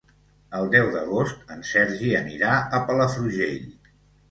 [0.59, 3.65] El deu d'agost en Sergi anirà a Palafrugell.